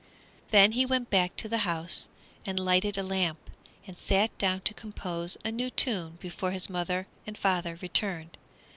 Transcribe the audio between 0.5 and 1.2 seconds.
he went